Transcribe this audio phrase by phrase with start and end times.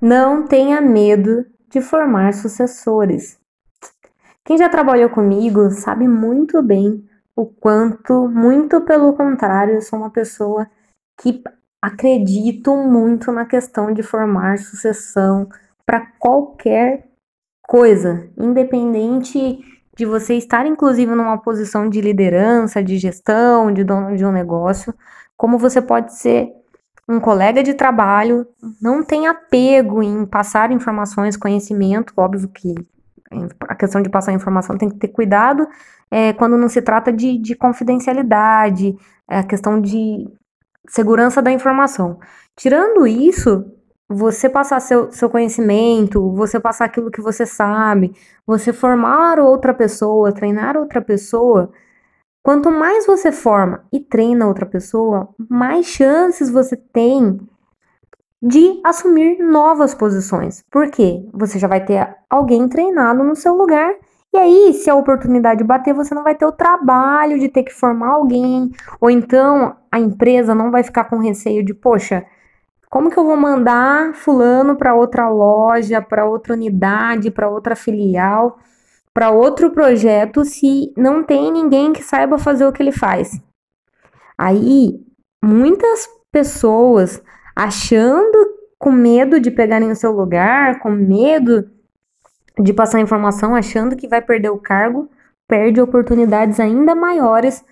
[0.00, 3.38] Não tenha medo de formar sucessores.
[4.44, 10.10] Quem já trabalhou comigo sabe muito bem o quanto, muito pelo contrário, eu sou uma
[10.10, 10.70] pessoa
[11.20, 11.42] que
[11.82, 15.48] acredito muito na questão de formar sucessão
[15.84, 17.08] para qualquer
[17.66, 19.58] coisa, independente
[19.96, 24.94] de você estar inclusive numa posição de liderança, de gestão, de dono de um negócio,
[25.36, 26.52] como você pode ser
[27.08, 28.46] um colega de trabalho,
[28.80, 32.74] não tem apego em passar informações, conhecimento, óbvio que
[33.60, 35.66] a questão de passar informação tem que ter cuidado
[36.10, 38.96] é, quando não se trata de, de confidencialidade,
[39.28, 40.28] é a questão de
[40.88, 42.18] segurança da informação.
[42.56, 43.64] Tirando isso,
[44.08, 48.12] você passar seu, seu conhecimento, você passar aquilo que você sabe,
[48.46, 51.72] você formar outra pessoa, treinar outra pessoa,
[52.44, 57.40] quanto mais você forma e treina outra pessoa, mais chances você tem
[58.40, 60.62] de assumir novas posições.
[60.70, 61.26] Por quê?
[61.32, 63.94] Você já vai ter alguém treinado no seu lugar.
[64.30, 67.72] E aí, se a oportunidade bater, você não vai ter o trabalho de ter que
[67.72, 72.26] formar alguém, ou então a empresa não vai ficar com receio de, poxa,
[72.90, 78.58] como que eu vou mandar fulano para outra loja, para outra unidade, para outra filial,
[79.14, 83.40] para outro projeto se não tem ninguém que saiba fazer o que ele faz?
[84.36, 85.00] Aí,
[85.42, 87.22] muitas pessoas
[87.54, 91.70] achando com medo de pegarem o seu lugar, com medo
[92.58, 95.08] de passar informação, achando que vai perder o cargo,
[95.48, 97.64] perde oportunidades ainda maiores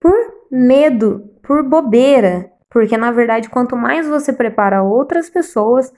[0.00, 0.14] por
[0.50, 5.92] medo, por bobeira, porque na verdade, quanto mais você prepara outras pessoas,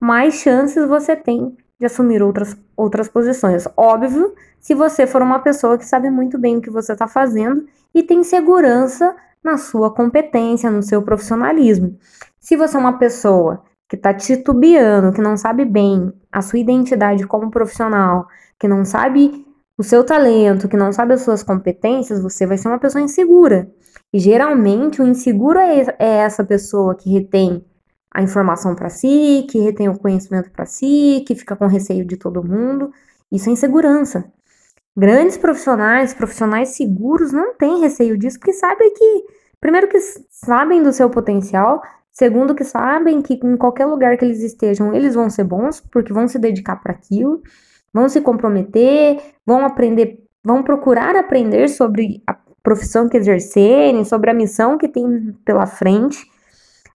[0.00, 3.66] mais chances você tem de assumir outras, outras posições.
[3.76, 7.66] Óbvio, se você for uma pessoa que sabe muito bem o que você está fazendo
[7.94, 11.96] e tem segurança na sua competência, no seu profissionalismo.
[12.40, 17.26] Se você é uma pessoa que está titubeando, que não sabe bem a sua identidade
[17.26, 18.26] como profissional,
[18.58, 19.46] que não sabe
[19.78, 23.70] o seu talento, que não sabe as suas competências, você vai ser uma pessoa insegura.
[24.12, 27.64] E geralmente o inseguro é, é essa pessoa que retém
[28.10, 32.16] a informação para si, que retém o conhecimento para si, que fica com receio de
[32.16, 32.90] todo mundo.
[33.30, 34.24] Isso é insegurança.
[34.96, 39.24] Grandes profissionais, profissionais seguros, não têm receio disso, porque sabem que,
[39.60, 39.98] primeiro, que
[40.30, 45.14] sabem do seu potencial, segundo, que sabem que em qualquer lugar que eles estejam, eles
[45.14, 47.42] vão ser bons, porque vão se dedicar para aquilo,
[47.92, 54.34] vão se comprometer, vão aprender, vão procurar aprender sobre a profissão que exercerem, sobre a
[54.34, 56.18] missão que tem pela frente.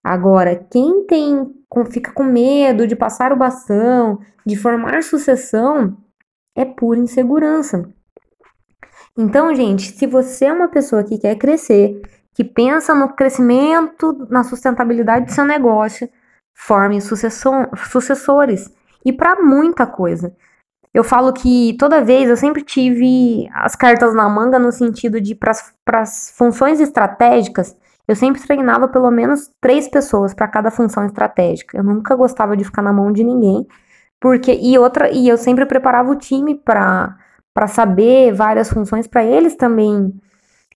[0.02, 1.54] Agora, quem tem
[1.90, 5.96] fica com medo de passar o bastão, de formar sucessão,
[6.54, 7.88] é pura insegurança.
[9.16, 12.00] Então, gente, se você é uma pessoa que quer crescer,
[12.34, 16.08] que pensa no crescimento, na sustentabilidade do seu negócio,
[16.54, 18.70] forme sucessores
[19.04, 20.34] e para muita coisa.
[20.94, 25.34] Eu falo que toda vez eu sempre tive as cartas na manga no sentido de
[25.34, 25.52] para
[26.00, 27.76] as funções estratégicas,
[28.06, 31.78] eu sempre treinava pelo menos três pessoas para cada função estratégica.
[31.78, 33.66] Eu nunca gostava de ficar na mão de ninguém,
[34.20, 37.16] porque e outra e eu sempre preparava o time para
[37.54, 40.14] para saber várias funções para eles também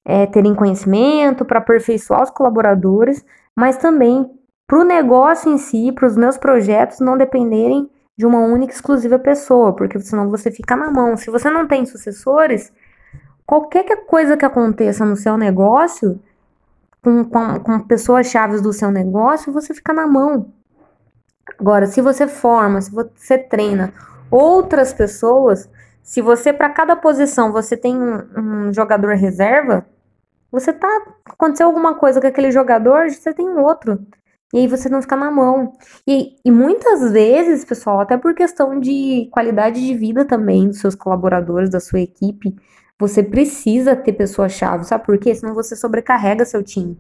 [0.05, 3.25] é, terem conhecimento, para aperfeiçoar os colaboradores,
[3.57, 4.31] mas também
[4.67, 9.19] para o negócio em si, para os meus projetos não dependerem de uma única exclusiva
[9.19, 11.17] pessoa, porque senão você fica na mão.
[11.17, 12.73] Se você não tem sucessores,
[13.47, 16.21] qualquer coisa que aconteça no seu negócio,
[17.07, 20.53] com, com, com pessoas chaves do seu negócio, você fica na mão.
[21.57, 23.95] Agora, se você forma, se você treina
[24.29, 25.71] outras pessoas,
[26.03, 29.87] se você para cada posição você tem um, um, jogador reserva,
[30.51, 30.89] você tá
[31.25, 34.05] aconteceu alguma coisa com aquele jogador, você tem outro.
[34.53, 35.75] E aí você não fica na mão.
[36.09, 40.97] E, e muitas vezes, pessoal, até por questão de qualidade de vida também dos seus
[40.97, 42.57] colaboradores, da sua equipe,
[42.99, 45.35] você precisa ter pessoas-chave, sabe por quê?
[45.35, 46.99] Senão você sobrecarrega seu time.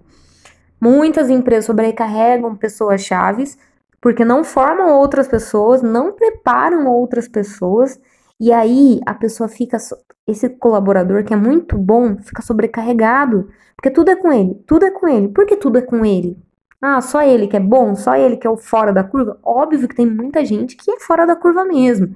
[0.81, 3.59] Muitas empresas sobrecarregam pessoas-chaves
[4.01, 7.99] porque não formam outras pessoas, não preparam outras pessoas,
[8.39, 9.79] e aí a pessoa fica,
[10.27, 14.91] esse colaborador que é muito bom, fica sobrecarregado, porque tudo é com ele, tudo é
[14.91, 15.29] com ele.
[15.29, 16.39] Por que tudo é com ele?
[16.81, 19.39] Ah, só ele que é bom, só ele que é o fora da curva.
[19.43, 22.15] Óbvio que tem muita gente que é fora da curva mesmo.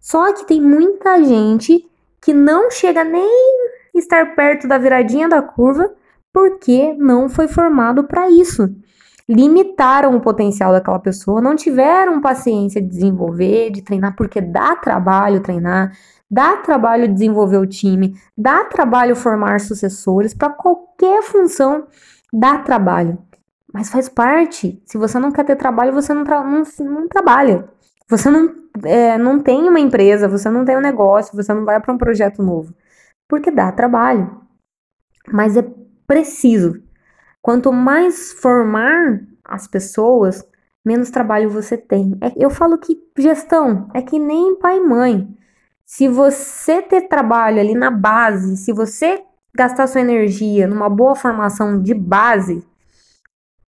[0.00, 1.88] Só que tem muita gente
[2.22, 3.28] que não chega nem
[3.94, 5.92] estar perto da viradinha da curva
[6.32, 8.74] porque não foi formado para isso.
[9.28, 15.40] Limitaram o potencial daquela pessoa, não tiveram paciência de desenvolver, de treinar, porque dá trabalho
[15.40, 15.92] treinar,
[16.30, 21.86] dá trabalho desenvolver o time, dá trabalho formar sucessores para qualquer função,
[22.32, 23.18] dá trabalho.
[23.72, 24.80] Mas faz parte.
[24.84, 27.68] Se você não quer ter trabalho, você não, tra não, não trabalha.
[28.12, 28.54] Você não,
[28.84, 31.96] é, não tem uma empresa, você não tem um negócio, você não vai para um
[31.96, 32.74] projeto novo.
[33.26, 34.38] Porque dá trabalho.
[35.32, 35.64] Mas é
[36.06, 36.82] preciso.
[37.40, 40.46] Quanto mais formar as pessoas,
[40.84, 42.14] menos trabalho você tem.
[42.20, 45.34] É, eu falo que gestão é que nem pai e mãe.
[45.86, 49.22] Se você ter trabalho ali na base, se você
[49.56, 52.62] gastar sua energia numa boa formação de base,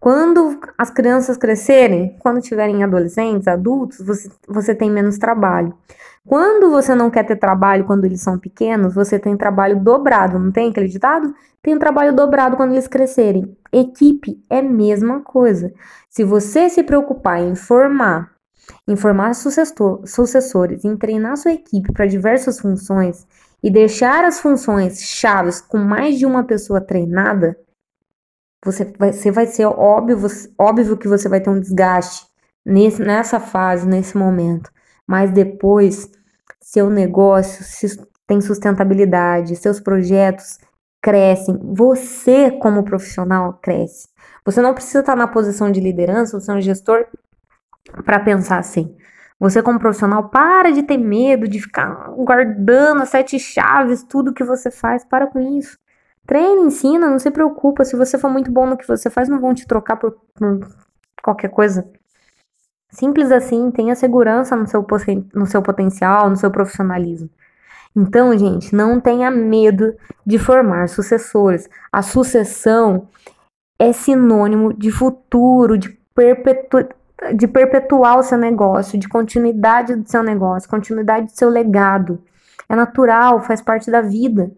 [0.05, 5.73] quando as crianças crescerem, quando tiverem adolescentes, adultos, você, você tem menos trabalho.
[6.27, 10.53] Quando você não quer ter trabalho quando eles são pequenos, você tem trabalho dobrado, não
[10.53, 11.35] tem aquele ditado?
[11.63, 13.57] Tem trabalho dobrado quando eles crescerem.
[13.73, 15.73] Equipe é a mesma coisa.
[16.11, 18.31] Se você se preocupar em formar,
[18.87, 23.27] em formar sucessor, sucessores, em treinar sua equipe para diversas funções
[23.63, 27.57] e deixar as funções chaves com mais de uma pessoa treinada,
[28.65, 30.19] você vai, você vai ser óbvio,
[30.59, 32.27] óbvio que você vai ter um desgaste
[32.65, 34.71] nesse, nessa fase, nesse momento.
[35.07, 36.11] Mas depois,
[36.61, 37.65] seu negócio
[38.27, 40.59] tem sustentabilidade, seus projetos
[41.03, 44.09] crescem, você como profissional cresce.
[44.45, 47.07] Você não precisa estar na posição de liderança, você é um gestor
[48.05, 48.97] para pensar assim.
[49.39, 54.45] Você como profissional para de ter medo de ficar guardando as sete chaves, tudo que
[54.45, 55.79] você faz, para com isso.
[56.27, 57.85] Treina, ensina, não se preocupa.
[57.85, 60.69] Se você for muito bom no que você faz, não vão te trocar por, por
[61.23, 61.87] qualquer coisa.
[62.91, 64.87] Simples assim, tenha segurança no seu,
[65.35, 67.29] no seu potencial, no seu profissionalismo.
[67.97, 69.95] Então, gente, não tenha medo
[70.27, 71.69] de formar sucessores.
[71.93, 73.09] A sucessão
[73.79, 76.89] é sinônimo de futuro, de, perpetu
[77.37, 82.21] de perpetuar o seu negócio, de continuidade do seu negócio, continuidade do seu legado.
[82.69, 84.51] É natural, faz parte da vida.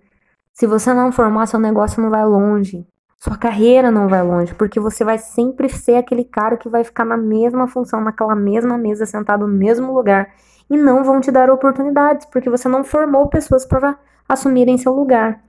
[0.57, 2.87] Se você não formar, seu negócio não vai longe.
[3.19, 7.05] Sua carreira não vai longe, porque você vai sempre ser aquele cara que vai ficar
[7.05, 10.31] na mesma função, naquela mesma mesa, sentado no mesmo lugar.
[10.71, 15.45] E não vão te dar oportunidades, porque você não formou pessoas para assumirem seu lugar.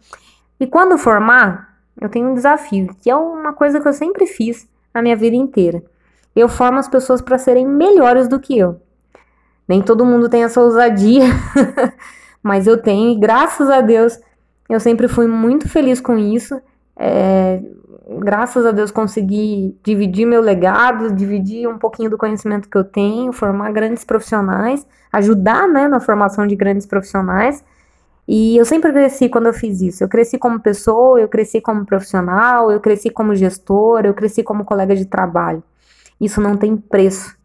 [0.60, 4.68] E quando formar, eu tenho um desafio, que é uma coisa que eu sempre fiz
[4.94, 5.82] a minha vida inteira.
[6.36, 8.82] Eu formo as pessoas para serem melhores do que eu.
[9.66, 11.28] Nem todo mundo tem essa ousadia,
[12.44, 14.20] mas eu tenho, e graças a Deus
[14.70, 16.60] eu sempre fui muito feliz com isso.
[16.96, 17.62] É,
[18.20, 23.32] graças a Deus consegui dividir meu legado, dividir um pouquinho do conhecimento que eu tenho,
[23.32, 27.64] formar grandes profissionais, ajudar né, na formação de grandes profissionais.
[28.28, 30.04] E eu sempre cresci quando eu fiz isso.
[30.04, 34.66] Eu cresci como pessoa, eu cresci como profissional, eu cresci como gestor, eu cresci como
[34.66, 35.64] colega de trabalho.
[36.20, 37.38] Isso não tem preço.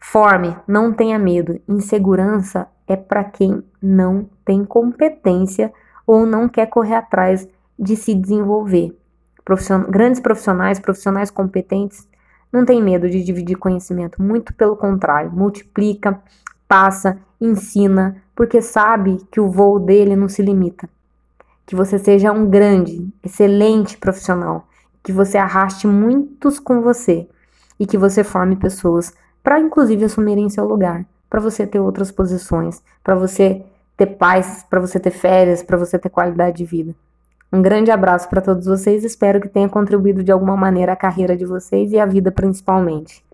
[0.00, 1.60] Forme, não tenha medo.
[1.68, 5.72] Insegurança é para quem não tem competência
[6.06, 7.48] ou não quer correr atrás
[7.78, 8.96] de se desenvolver.
[9.44, 9.82] Profission...
[9.88, 12.08] Grandes profissionais, profissionais competentes,
[12.52, 16.20] não tem medo de dividir conhecimento, muito pelo contrário, multiplica,
[16.68, 20.88] passa, ensina, porque sabe que o voo dele não se limita.
[21.66, 24.68] Que você seja um grande, excelente profissional,
[25.02, 27.28] que você arraste muitos com você
[27.78, 29.12] e que você forme pessoas
[29.42, 33.64] para inclusive assumirem seu lugar, para você ter outras posições, para você
[33.96, 36.94] ter paz, para você ter férias, para você ter qualidade de vida.
[37.52, 41.36] Um grande abraço para todos vocês, espero que tenha contribuído de alguma maneira a carreira
[41.36, 43.25] de vocês e a vida principalmente.